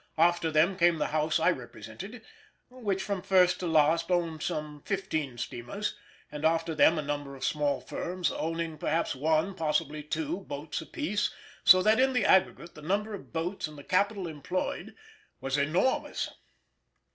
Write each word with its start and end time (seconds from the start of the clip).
After 0.17 0.49
them 0.49 0.77
came 0.79 0.97
the 0.97 1.09
house 1.13 1.39
I 1.39 1.51
represented, 1.51 2.23
which 2.71 3.03
from 3.03 3.21
first 3.21 3.59
to 3.59 3.67
last 3.67 4.09
owned 4.09 4.41
some 4.41 4.81
fifteen 4.81 5.37
steamers; 5.37 5.95
and 6.31 6.43
after 6.43 6.73
them 6.73 6.97
a 6.97 7.03
number 7.03 7.35
of 7.35 7.43
small 7.45 7.79
firms, 7.79 8.31
owning 8.31 8.79
perhaps 8.79 9.15
one, 9.15 9.53
possibly 9.53 10.01
two, 10.01 10.37
boats 10.39 10.81
apiece, 10.81 11.29
so 11.63 11.83
that 11.83 11.99
in 11.99 12.13
the 12.13 12.25
aggregate 12.25 12.73
the 12.73 12.81
number 12.81 13.13
of 13.13 13.31
boats 13.31 13.67
and 13.67 13.77
the 13.77 13.83
capital 13.83 14.25
employed 14.27 14.95
was 15.39 15.55
enormous. 15.55 16.31